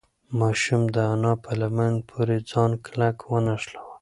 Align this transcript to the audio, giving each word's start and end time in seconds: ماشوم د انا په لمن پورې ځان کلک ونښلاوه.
ماشوم 0.39 0.81
د 0.95 0.97
انا 1.13 1.33
په 1.43 1.51
لمن 1.61 1.93
پورې 2.09 2.37
ځان 2.49 2.71
کلک 2.85 3.17
ونښلاوه. 3.31 3.95